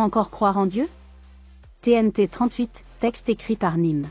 [0.00, 0.88] Encore croire en Dieu?
[1.82, 2.70] TNT 38,
[3.00, 4.08] texte écrit par Nîmes.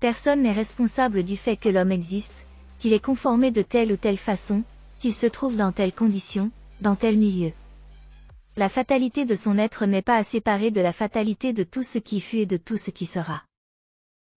[0.00, 2.34] Personne n'est responsable du fait que l'homme existe,
[2.78, 4.64] qu'il est conformé de telle ou telle façon,
[4.98, 6.50] qu'il se trouve dans telle condition,
[6.80, 7.52] dans tel milieu.
[8.56, 11.98] La fatalité de son être n'est pas à séparer de la fatalité de tout ce
[11.98, 13.42] qui fut et de tout ce qui sera.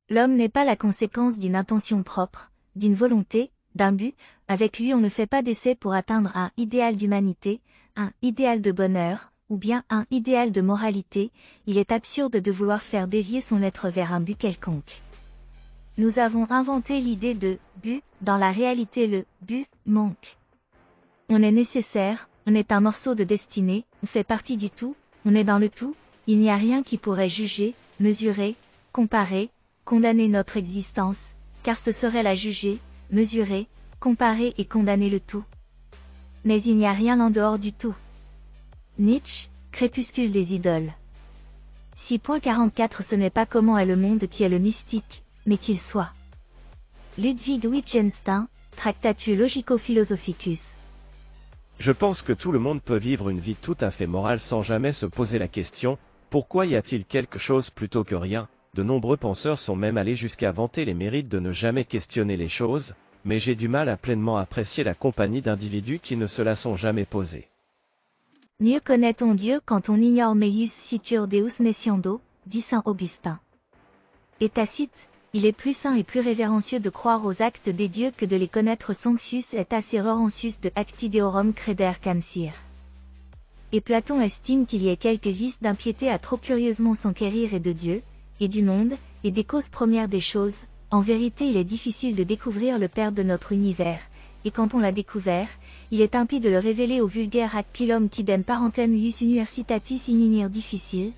[0.10, 4.16] L'homme n'est pas la conséquence d'une intention propre, d'une volonté, d'un but,
[4.48, 7.62] avec lui on ne fait pas d'essai pour atteindre un idéal d'humanité,
[7.96, 11.30] un idéal de bonheur, ou bien un idéal de moralité,
[11.68, 15.02] il est absurde de vouloir faire dévier son être vers un but quelconque.
[15.98, 20.38] Nous avons inventé l'idée de but, dans la réalité le but manque.
[21.28, 25.36] On est nécessaire, on est un morceau de destinée, on fait partie du tout, on
[25.36, 25.96] est dans le tout,
[26.28, 28.56] il n'y a rien qui pourrait juger, mesurer,
[28.94, 29.50] comparer,
[29.84, 31.20] condamner notre existence,
[31.62, 32.80] car ce serait la juger,
[33.12, 33.68] mesurer,
[34.00, 35.44] comparer et condamner le tout.
[36.46, 37.96] Mais il n'y a rien en dehors du tout.
[39.02, 40.94] Nietzsche, Crépuscule des idoles.
[42.08, 46.12] 6.44 Ce n'est pas comment est le monde qui est le mystique, mais qu'il soit.
[47.18, 50.62] Ludwig Wittgenstein, Tractatus Logico-Philosophicus.
[51.80, 54.62] Je pense que tout le monde peut vivre une vie tout à fait morale sans
[54.62, 55.98] jamais se poser la question,
[56.30, 58.50] pourquoi y a-t-il quelque chose plutôt que rien?
[58.76, 62.50] De nombreux penseurs sont même allés jusqu'à vanter les mérites de ne jamais questionner les
[62.50, 62.94] choses,
[63.26, 66.76] mais j'ai du mal à pleinement apprécier la compagnie d'individus qui ne se la sont
[66.76, 67.51] jamais posés.
[68.62, 73.40] Mieux connaît-on Dieu quand on ignore meius situr Deus messiando, dit saint Augustin.
[74.40, 74.94] Et Tacite,
[75.34, 78.36] il est plus saint et plus révérencieux de croire aux actes des dieux que de
[78.36, 82.54] les connaître Sonxius et Acirorencius de Acti Deorum creder cansir.
[83.72, 87.72] Et Platon estime qu'il y ait quelques vices d'impiété à trop curieusement s'enquérir et de
[87.72, 88.04] Dieu,
[88.40, 88.94] et du monde,
[89.24, 93.12] et des causes premières des choses, en vérité il est difficile de découvrir le Père
[93.12, 94.02] de notre univers,
[94.46, 95.48] et quand on l'a découvert,
[95.92, 100.50] il est impie de le révéler au vulgaire ac pilum tidem parentem ius universitatis ininir
[100.50, 101.12] difficile.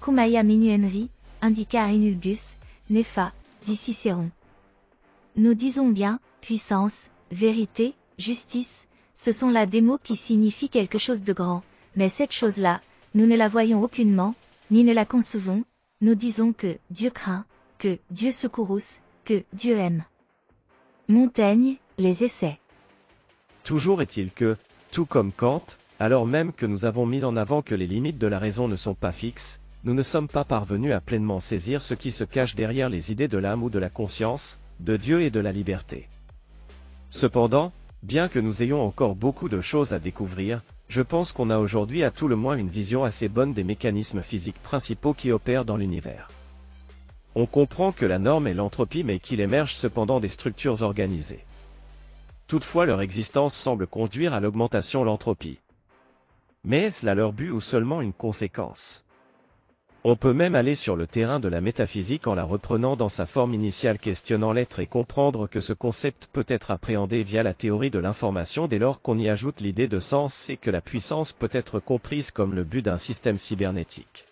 [0.00, 1.10] Cumaya minuenri,
[1.42, 2.40] indica inulbus,
[2.88, 3.32] Népha,
[3.66, 4.30] dit Cicéron.
[5.36, 6.96] Nous disons bien, puissance,
[7.30, 8.74] vérité, justice,
[9.16, 11.62] ce sont là des mots qui signifient quelque chose de grand,
[11.94, 12.80] mais cette chose-là,
[13.14, 14.34] nous ne la voyons aucunement,
[14.70, 15.64] ni ne la concevons,
[16.00, 17.44] nous disons que Dieu craint,
[17.78, 18.86] que Dieu secourus,
[19.26, 20.04] que Dieu aime.
[21.08, 22.58] Montaigne, les essais.
[23.64, 24.56] Toujours est-il que,
[24.90, 25.62] tout comme Kant,
[25.98, 28.76] alors même que nous avons mis en avant que les limites de la raison ne
[28.76, 32.54] sont pas fixes, nous ne sommes pas parvenus à pleinement saisir ce qui se cache
[32.54, 36.08] derrière les idées de l'âme ou de la conscience, de Dieu et de la liberté.
[37.10, 37.72] Cependant,
[38.02, 42.02] bien que nous ayons encore beaucoup de choses à découvrir, je pense qu'on a aujourd'hui
[42.02, 45.76] à tout le moins une vision assez bonne des mécanismes physiques principaux qui opèrent dans
[45.76, 46.28] l'univers.
[47.34, 51.44] On comprend que la norme est l'entropie mais qu'il émerge cependant des structures organisées.
[52.50, 55.60] Toutefois leur existence semble conduire à l'augmentation de l'entropie.
[56.64, 59.04] Mais est-ce là leur but ou seulement une conséquence?
[60.02, 63.24] On peut même aller sur le terrain de la métaphysique en la reprenant dans sa
[63.26, 67.90] forme initiale questionnant l'être et comprendre que ce concept peut être appréhendé via la théorie
[67.90, 71.50] de l'information dès lors qu'on y ajoute l'idée de sens et que la puissance peut
[71.52, 74.24] être comprise comme le but d'un système cybernétique.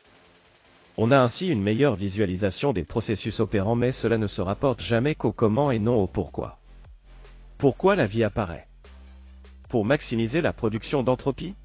[0.97, 5.15] On a ainsi une meilleure visualisation des processus opérants mais cela ne se rapporte jamais
[5.15, 6.59] qu'au comment et non au pourquoi.
[7.59, 8.69] Pourquoi la vie apparaît?
[9.69, 11.57] Pour maximiser la production d'entropie?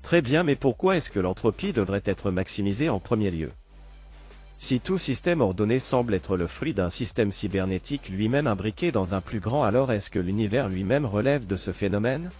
[0.00, 3.52] Très bien mais pourquoi est-ce que l'entropie devrait être maximisée en premier lieu?
[4.56, 9.20] Si tout système ordonné semble être le fruit d'un système cybernétique lui-même imbriqué dans un
[9.20, 12.30] plus grand alors est-ce que l'univers lui-même relève de ce phénomène?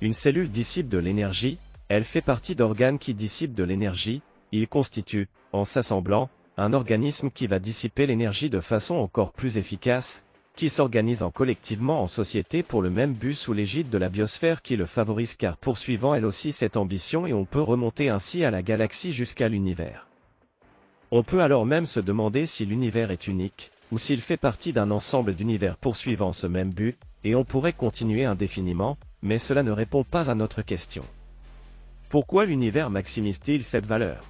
[0.00, 1.58] Une cellule dissipe de l'énergie,
[1.90, 7.46] elle fait partie d'organes qui dissipent de l'énergie, il constitue, en s'assemblant, un organisme qui
[7.46, 10.24] va dissiper l'énergie de façon encore plus efficace,
[10.58, 14.60] qui s'organisent en collectivement en société pour le même but sous l'égide de la biosphère
[14.60, 18.50] qui le favorise car poursuivant elle aussi cette ambition et on peut remonter ainsi à
[18.50, 20.08] la galaxie jusqu'à l'univers.
[21.12, 24.90] On peut alors même se demander si l'univers est unique, ou s'il fait partie d'un
[24.90, 30.02] ensemble d'univers poursuivant ce même but, et on pourrait continuer indéfiniment, mais cela ne répond
[30.02, 31.04] pas à notre question.
[32.08, 34.24] Pourquoi l'univers maximise-t-il cette valeur?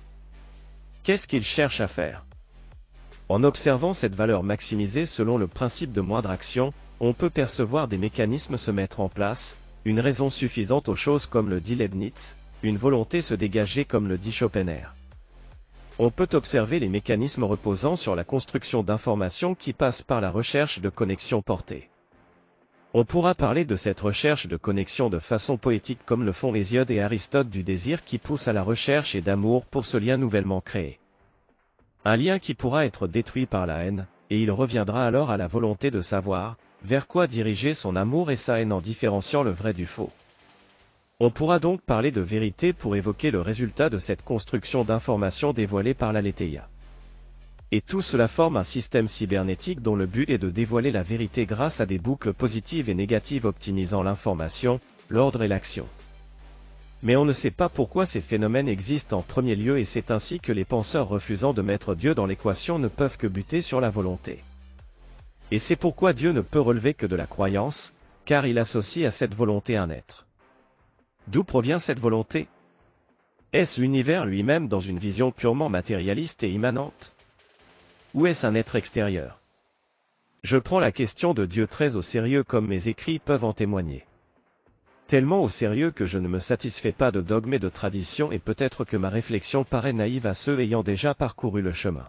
[1.04, 2.27] Qu'est-ce qu'il cherche à faire?
[3.28, 7.98] En observant cette valeur maximisée selon le principe de moindre action, on peut percevoir des
[7.98, 12.78] mécanismes se mettre en place, une raison suffisante aux choses comme le dit Leibniz, une
[12.78, 14.94] volonté se dégager comme le dit Schopenhauer.
[15.98, 20.80] On peut observer les mécanismes reposant sur la construction d'informations qui passent par la recherche
[20.80, 21.88] de connexions portées.
[22.94, 26.90] On pourra parler de cette recherche de connexion de façon poétique comme le font Hésiode
[26.90, 30.62] et Aristote du désir qui pousse à la recherche et d'amour pour ce lien nouvellement
[30.62, 30.98] créé.
[32.08, 35.46] Un lien qui pourra être détruit par la haine, et il reviendra alors à la
[35.46, 39.74] volonté de savoir, vers quoi diriger son amour et sa haine en différenciant le vrai
[39.74, 40.10] du faux.
[41.20, 45.92] On pourra donc parler de vérité pour évoquer le résultat de cette construction d'informations dévoilée
[45.92, 46.70] par la Letéia.
[47.72, 51.44] Et tout cela forme un système cybernétique dont le but est de dévoiler la vérité
[51.44, 55.86] grâce à des boucles positives et négatives optimisant l'information, l'ordre et l'action.
[57.02, 60.40] Mais on ne sait pas pourquoi ces phénomènes existent en premier lieu et c'est ainsi
[60.40, 63.90] que les penseurs refusant de mettre Dieu dans l'équation ne peuvent que buter sur la
[63.90, 64.42] volonté.
[65.50, 69.12] Et c'est pourquoi Dieu ne peut relever que de la croyance, car il associe à
[69.12, 70.26] cette volonté un être.
[71.28, 72.48] D'où provient cette volonté?
[73.52, 77.14] Est-ce l'univers lui-même dans une vision purement matérialiste et immanente?
[78.12, 79.40] Ou est-ce un être extérieur?
[80.42, 84.04] Je prends la question de Dieu très au sérieux comme mes écrits peuvent en témoigner.
[85.08, 88.38] Tellement au sérieux que je ne me satisfais pas de dogmes et de traditions et
[88.38, 92.04] peut-être que ma réflexion paraît naïve à ceux ayant déjà parcouru le chemin.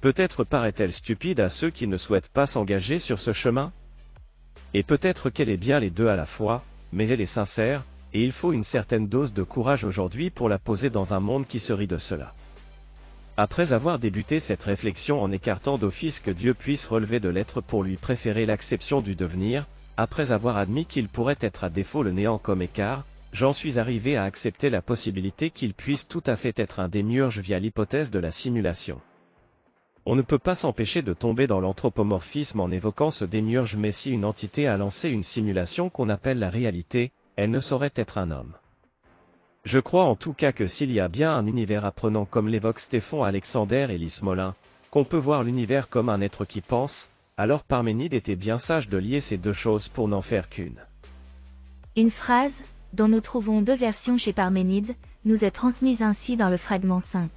[0.00, 3.72] Peut-être paraît-elle stupide à ceux qui ne souhaitent pas s'engager sur ce chemin?
[4.74, 6.62] Et peut-être qu'elle est bien les deux à la fois,
[6.92, 7.82] mais elle est sincère,
[8.14, 11.48] et il faut une certaine dose de courage aujourd'hui pour la poser dans un monde
[11.48, 12.32] qui se rit de cela.
[13.36, 17.82] Après avoir débuté cette réflexion en écartant d'office que Dieu puisse relever de l'être pour
[17.82, 19.66] lui préférer l'acception du devenir,
[20.00, 24.16] après avoir admis qu'il pourrait être à défaut le néant comme écart, j'en suis arrivé
[24.16, 28.20] à accepter la possibilité qu'il puisse tout à fait être un démiurge via l'hypothèse de
[28.20, 29.00] la simulation.
[30.06, 34.12] On ne peut pas s'empêcher de tomber dans l'anthropomorphisme en évoquant ce démiurge mais si
[34.12, 38.30] une entité a lancé une simulation qu'on appelle la réalité, elle ne saurait être un
[38.30, 38.54] homme.
[39.64, 42.78] Je crois en tout cas que s'il y a bien un univers apprenant comme l'évoque
[42.78, 44.54] Stéphane Alexander et Lys Molin,
[44.92, 48.98] qu'on peut voir l'univers comme un être qui pense, alors Parménide était bien sage de
[48.98, 50.80] lier ces deux choses pour n'en faire qu'une.
[51.96, 52.52] Une phrase,
[52.92, 57.30] dont nous trouvons deux versions chez Parménide, nous est transmise ainsi dans le fragment 5.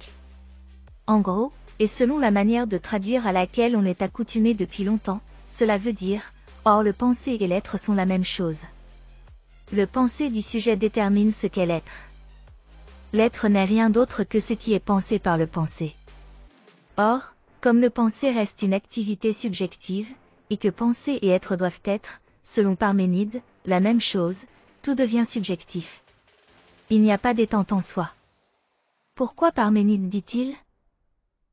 [1.06, 5.20] En gros, et selon la manière de traduire à laquelle on est accoutumé depuis longtemps,
[5.46, 6.32] cela veut dire,
[6.64, 8.58] or le pensée et l'être sont la même chose.
[9.72, 11.92] Le pensée du sujet détermine ce qu'est l'être.
[13.12, 15.94] L'être n'est rien d'autre que ce qui est pensé par le pensée.
[16.96, 20.08] Or, comme le penser reste une activité subjective,
[20.50, 24.36] et que penser et être doivent être, selon Parménide, la même chose,
[24.82, 26.02] tout devient subjectif.
[26.90, 28.10] Il n'y a pas détente en soi.
[29.14, 30.56] Pourquoi Parménide dit-il?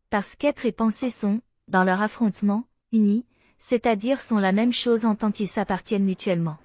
[0.09, 3.23] Parce qu'être et penser sont, dans leur affrontement, unis,
[3.67, 6.57] c'est-à-dire sont la même chose en tant qu'ils s'appartiennent mutuellement.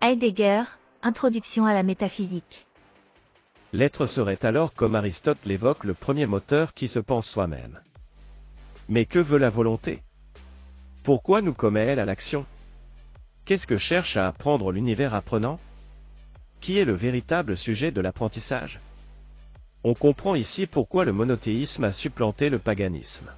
[0.00, 0.62] Heidegger,
[1.02, 2.66] Introduction à la métaphysique.
[3.72, 7.80] L'être serait alors comme Aristote l'évoque le premier moteur qui se pense soi-même.
[8.88, 10.02] Mais que veut la volonté?
[11.02, 12.46] Pourquoi nous commet-elle à l'action?
[13.44, 15.58] Qu'est-ce que cherche à apprendre l'univers apprenant?
[16.60, 18.80] Qui est le véritable sujet de l'apprentissage?
[19.82, 23.28] On comprend ici pourquoi le monothéisme a supplanté le paganisme.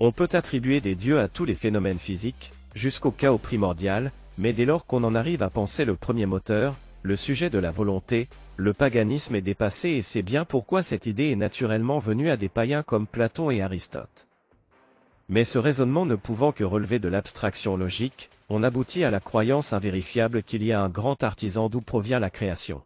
[0.00, 4.64] On peut attribuer des dieux à tous les phénomènes physiques, jusqu'au chaos primordial, mais dès
[4.64, 8.72] lors qu'on en arrive à penser le premier moteur, le sujet de la volonté, le
[8.72, 12.82] paganisme est dépassé et c'est bien pourquoi cette idée est naturellement venue à des païens
[12.82, 14.26] comme Platon et Aristote.
[15.32, 19.72] Mais ce raisonnement ne pouvant que relever de l'abstraction logique, on aboutit à la croyance
[19.72, 22.82] invérifiable qu'il y a un grand artisan d'où provient la création.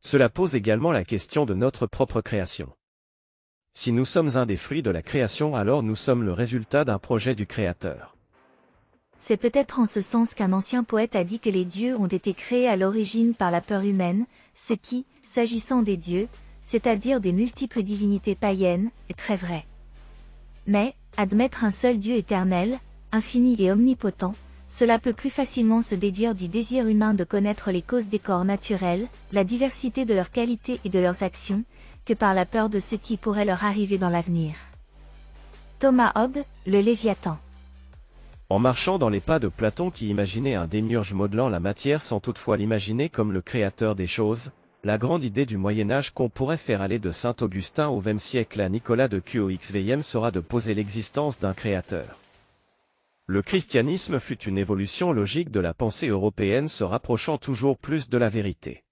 [0.00, 2.68] Cela pose également la question de notre propre création.
[3.74, 7.00] Si nous sommes un des fruits de la création alors nous sommes le résultat d'un
[7.00, 8.14] projet du Créateur.
[9.22, 12.32] C'est peut-être en ce sens qu'un ancien poète a dit que les dieux ont été
[12.32, 15.04] créés à l'origine par la peur humaine, ce qui,
[15.34, 16.28] s'agissant des dieux,
[16.68, 19.64] c'est-à-dire des multiples divinités païennes, est très vrai.
[20.68, 22.78] Mais, admettre un seul Dieu éternel,
[23.12, 24.34] infini et omnipotent,
[24.68, 28.44] cela peut plus facilement se déduire du désir humain de connaître les causes des corps
[28.44, 31.64] naturels, la diversité de leurs qualités et de leurs actions,
[32.06, 34.54] que par la peur de ce qui pourrait leur arriver dans l'avenir.
[35.80, 37.38] Thomas Hobbes, le Léviathan.
[38.48, 42.20] En marchant dans les pas de Platon qui imaginait un démiurge modelant la matière sans
[42.20, 44.50] toutefois l'imaginer comme le créateur des choses,
[44.82, 48.22] la grande idée du Moyen Âge qu'on pourrait faire aller de Saint Augustin au XXe
[48.22, 52.18] siècle à Nicolas de QOXVM sera de poser l'existence d'un créateur.
[53.26, 58.16] Le christianisme fut une évolution logique de la pensée européenne se rapprochant toujours plus de
[58.16, 58.82] la vérité.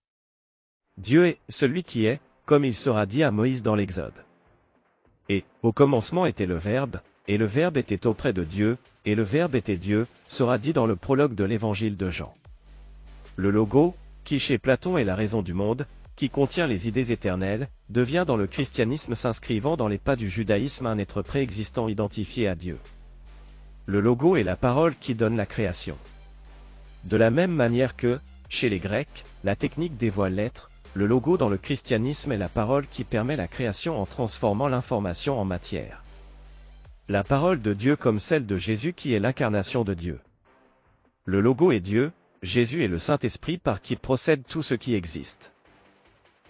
[0.99, 4.25] Dieu est celui qui est, comme il sera dit à Moïse dans l'Exode.
[5.31, 8.77] Et, au commencement était le Verbe, et le Verbe était auprès de Dieu,
[9.07, 12.35] et le Verbe était Dieu, sera dit dans le prologue de l'Évangile de Jean.
[13.37, 13.95] Le logo,
[14.29, 18.37] qui chez Platon est la raison du monde, qui contient les idées éternelles, devient dans
[18.37, 22.79] le christianisme s'inscrivant dans les pas du judaïsme un être préexistant identifié à Dieu.
[23.87, 25.97] Le logo est la parole qui donne la création.
[27.05, 28.21] De la même manière que,
[28.51, 32.87] chez les Grecs, la technique dévoile l'être, le logo dans le christianisme est la parole
[32.87, 36.05] qui permet la création en transformant l'information en matière.
[37.09, 40.21] La parole de Dieu comme celle de Jésus qui est l'incarnation de Dieu.
[41.25, 45.53] Le logo est Dieu, Jésus et le Saint-Esprit par qui procède tout ce qui existe.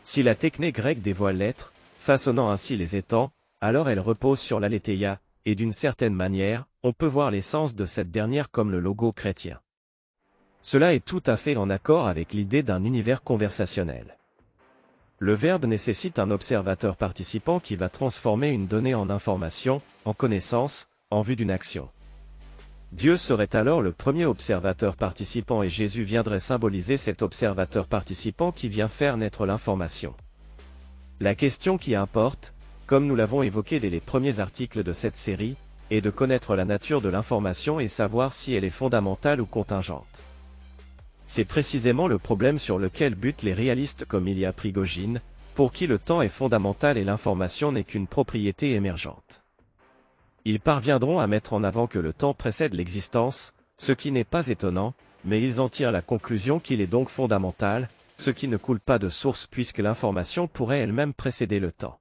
[0.04, 3.30] Si la technique grecque dévoile l'être, façonnant ainsi les étangs,
[3.60, 8.10] alors elle repose sur l'aletheia, et d'une certaine manière, on peut voir l'essence de cette
[8.10, 9.60] dernière comme le logo chrétien.
[10.62, 14.16] Cela est tout à fait en accord avec l'idée d'un univers conversationnel.
[15.18, 20.88] Le verbe nécessite un observateur participant qui va transformer une donnée en information, en connaissance,
[21.10, 21.88] en vue d'une action.
[22.92, 28.68] Dieu serait alors le premier observateur participant et Jésus viendrait symboliser cet observateur participant qui
[28.68, 30.14] vient faire naître l'information.
[31.20, 32.54] La question qui importe,
[32.86, 35.56] comme nous l'avons évoqué dès les premiers articles de cette série,
[35.90, 40.06] est de connaître la nature de l'information et savoir si elle est fondamentale ou contingente.
[41.26, 45.20] C'est précisément le problème sur lequel butent les réalistes comme Ilya Prigogine,
[45.54, 49.42] pour qui le temps est fondamental et l'information n'est qu'une propriété émergente.
[50.50, 54.48] Ils parviendront à mettre en avant que le temps précède l'existence, ce qui n'est pas
[54.48, 58.80] étonnant, mais ils en tirent la conclusion qu'il est donc fondamental, ce qui ne coule
[58.80, 61.98] pas de source puisque l'information pourrait elle-même précéder le temps.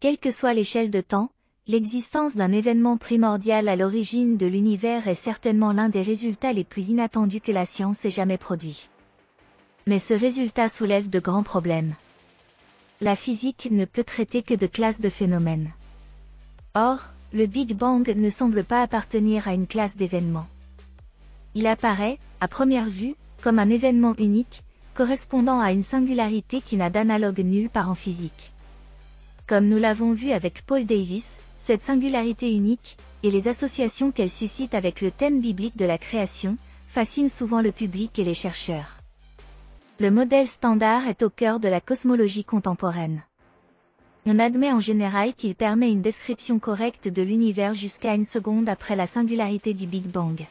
[0.00, 1.28] Quelle que soit l'échelle de temps,
[1.66, 6.88] l'existence d'un événement primordial à l'origine de l'univers est certainement l'un des résultats les plus
[6.88, 8.88] inattendus que la science ait jamais produit.
[9.86, 11.94] Mais ce résultat soulève de grands problèmes.
[13.02, 15.72] La physique ne peut traiter que de classes de phénomènes.
[16.74, 20.46] Or, le Big Bang ne semble pas appartenir à une classe d'événements.
[21.56, 24.62] Il apparaît, à première vue, comme un événement unique,
[24.94, 28.52] correspondant à une singularité qui n'a d'analogue nulle part en physique.
[29.48, 31.26] Comme nous l'avons vu avec Paul Davis,
[31.66, 36.56] cette singularité unique, et les associations qu'elle suscite avec le thème biblique de la création,
[36.86, 38.98] fascinent souvent le public et les chercheurs.
[39.98, 43.24] Le modèle standard est au cœur de la cosmologie contemporaine.
[44.26, 48.96] On admet en général qu'il permet une description correcte de l'univers jusqu'à une seconde après
[48.96, 50.46] la singularité du Big Bang.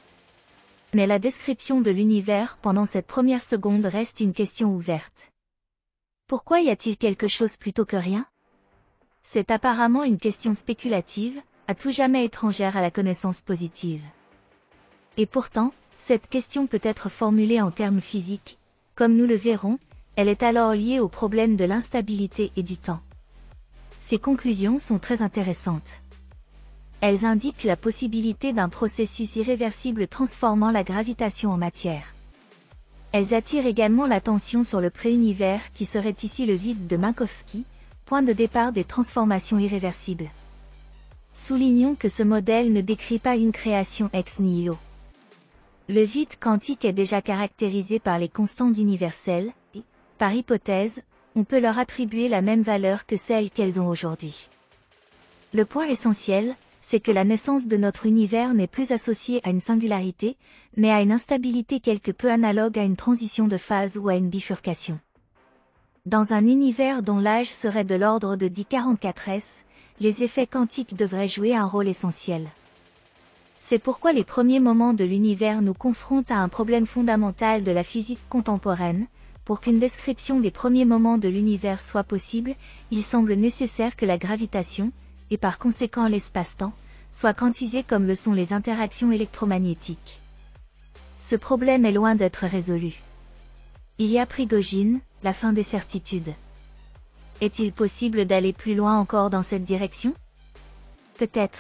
[0.94, 5.32] Mais la description de l'univers pendant cette première seconde reste une question ouverte.
[6.28, 8.28] Pourquoi y a-t-il quelque chose plutôt que rien?
[9.32, 14.04] C'est apparemment une question spéculative, à tout jamais étrangère à la connaissance positive.
[15.18, 15.74] Et pourtant,
[16.06, 18.60] cette question peut être formulée en termes physiques,
[18.94, 19.80] comme nous le verrons,
[20.16, 23.02] elle est alors liée au problème de l'instabilité et du temps.
[24.08, 25.82] Ces conclusions sont très intéressantes.
[27.02, 32.14] Elles indiquent la possibilité d'un processus irréversible transformant la gravitation en matière.
[33.12, 37.66] Elles attirent également l'attention sur le préunivers qui serait ici le vide de Minkowski,
[38.06, 40.32] point de départ des transformations irréversibles.
[41.34, 44.78] Soulignons que ce modèle ne décrit pas une création ex nihilo.
[45.90, 49.84] Le vide quantique est déjà caractérisé par les constantes universelles, et,
[50.18, 51.02] par hypothèse,
[51.36, 54.50] on peut leur attribuer la même valeur que celle qu'elles ont aujourd'hui.
[55.54, 56.56] Le point essentiel,
[56.90, 60.38] c'est que la naissance de notre univers n'est plus associée à une singularité,
[60.78, 64.30] mais à une instabilité quelque peu analogue à une transition de phase ou à une
[64.30, 65.00] bifurcation.
[66.06, 69.42] Dans un univers dont l'âge serait de l'ordre de 1044s,
[70.00, 72.50] les effets quantiques devraient jouer un rôle essentiel.
[73.68, 77.84] C'est pourquoi les premiers moments de l'univers nous confrontent à un problème fondamental de la
[77.84, 79.08] physique contemporaine.
[79.46, 82.56] Pour qu'une description des premiers moments de l'univers soit possible,
[82.92, 84.92] il semble nécessaire que la gravitation,
[85.32, 86.74] et par conséquent l'espace-temps,
[87.12, 90.22] soit quantisé comme le sont les interactions électromagnétiques.
[91.18, 93.02] Ce problème est loin d'être résolu.
[93.98, 96.34] Il y a Prigogine, la fin des certitudes.
[97.42, 100.14] Est-il possible d'aller plus loin encore dans cette direction?
[101.18, 101.60] Peut-être.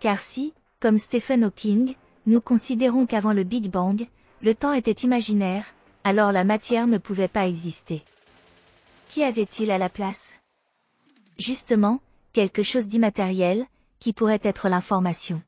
[0.00, 1.94] Car si, comme Stephen Hawking,
[2.26, 4.06] nous considérons qu'avant le Big Bang,
[4.42, 5.64] le temps était imaginaire,
[6.04, 8.02] alors la matière ne pouvait pas exister.
[9.08, 10.20] Qui avait-il à la place?
[11.38, 12.00] Justement,
[12.32, 13.66] quelque chose d'immatériel,
[14.00, 15.42] qui pourrait être l'information.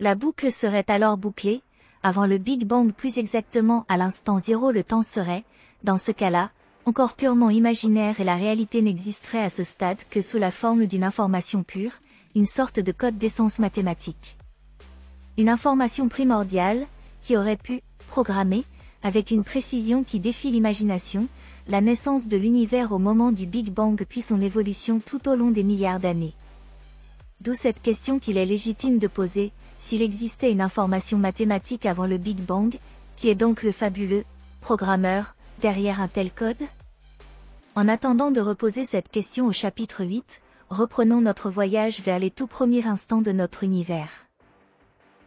[0.00, 1.62] La boucle serait alors bouclée,
[2.02, 5.44] avant le Big Bang plus exactement à l'instant zéro le temps serait,
[5.84, 6.50] dans ce cas-là,
[6.84, 11.04] encore purement imaginaire et la réalité n'existerait à ce stade que sous la forme d'une
[11.04, 11.92] information pure,
[12.34, 14.36] une sorte de code d'essence mathématique.
[15.38, 16.86] Une information primordiale,
[17.22, 18.64] qui aurait pu, programmer,
[19.04, 21.28] avec une précision qui défie l'imagination,
[21.68, 25.50] la naissance de l'univers au moment du Big Bang puis son évolution tout au long
[25.50, 26.32] des milliards d'années.
[27.42, 32.16] D'où cette question qu'il est légitime de poser, s'il existait une information mathématique avant le
[32.16, 32.78] Big Bang,
[33.16, 34.24] qui est donc le fabuleux
[34.62, 36.62] programmeur derrière un tel code?
[37.74, 40.24] En attendant de reposer cette question au chapitre 8,
[40.70, 44.10] reprenons notre voyage vers les tout premiers instants de notre univers.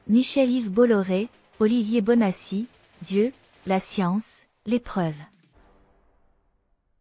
[0.07, 1.29] Michel-Yves Bolloré,
[1.60, 2.65] Olivier Bonassi,
[3.03, 3.34] Dieu,
[3.67, 4.24] la science,
[4.65, 5.17] l'épreuve.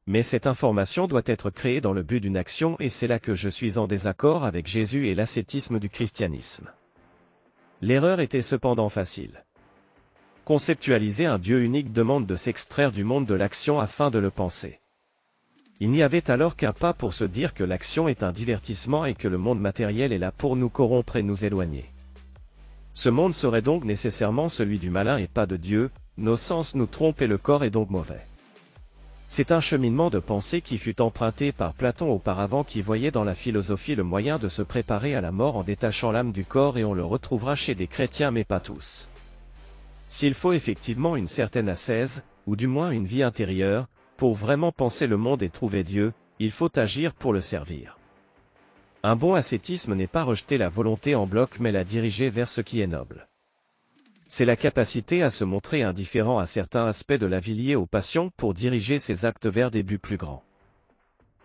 [0.08, 3.36] Mais cette information doit être créée dans le but d'une action et c'est là que
[3.36, 6.68] je suis en désaccord avec Jésus et l'ascétisme du christianisme.
[7.82, 9.44] L'erreur était cependant facile.
[10.44, 14.80] Conceptualiser un Dieu unique demande de s'extraire du monde de l'action afin de le penser.
[15.78, 19.14] Il n'y avait alors qu'un pas pour se dire que l'action est un divertissement et
[19.14, 21.84] que le monde matériel est là pour nous corrompre et nous éloigner.
[22.94, 26.86] Ce monde serait donc nécessairement celui du malin et pas de Dieu, nos sens nous
[26.86, 28.26] trompent et le corps est donc mauvais.
[29.28, 33.34] C'est un cheminement de pensée qui fut emprunté par Platon auparavant qui voyait dans la
[33.34, 36.84] philosophie le moyen de se préparer à la mort en détachant l'âme du corps et
[36.84, 39.08] on le retrouvera chez des chrétiens mais pas tous.
[40.08, 45.06] S'il faut effectivement une certaine ascèse, ou du moins une vie intérieure, pour vraiment penser
[45.06, 47.98] le monde et trouver Dieu, il faut agir pour le servir.
[49.02, 52.60] Un bon ascétisme n'est pas rejeter la volonté en bloc mais la diriger vers ce
[52.60, 53.28] qui est noble.
[54.28, 57.86] C'est la capacité à se montrer indifférent à certains aspects de la vie liés aux
[57.86, 60.42] passions pour diriger ses actes vers des buts plus grands.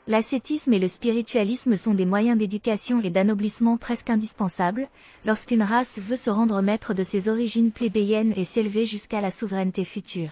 [0.08, 4.90] L'ascétisme et le spiritualisme sont des moyens d'éducation et d'anoblissement presque indispensables,
[5.26, 9.86] lorsqu'une race veut se rendre maître de ses origines plébéiennes et s'élever jusqu'à la souveraineté
[9.86, 10.32] future.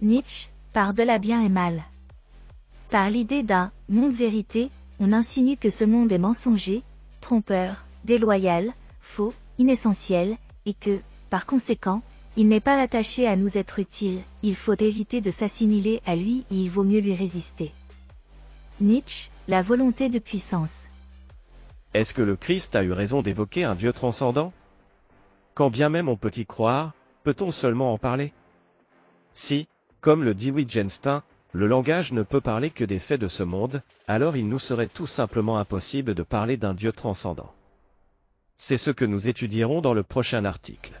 [0.00, 1.84] Nietzsche, par-delà bien et mal.
[2.90, 6.82] Par l'idée d'un monde vérité, on insinue que ce monde est mensonger,
[7.20, 12.02] trompeur, déloyal, faux, inessentiel, et que, par conséquent,
[12.36, 16.44] il n'est pas attaché à nous être utile, il faut éviter de s'assimiler à lui
[16.50, 17.72] et il vaut mieux lui résister.
[18.80, 20.72] Nietzsche, la volonté de puissance.
[21.94, 24.52] Est-ce que le Christ a eu raison d'évoquer un Dieu transcendant?
[25.54, 26.92] Quand bien même on peut y croire,
[27.24, 28.34] peut-on seulement en parler?
[29.32, 29.66] Si,
[30.02, 33.82] comme le dit Wittgenstein, le langage ne peut parler que des faits de ce monde,
[34.06, 37.52] alors il nous serait tout simplement impossible de parler d'un Dieu transcendant.
[38.58, 41.00] C'est ce que nous étudierons dans le prochain article.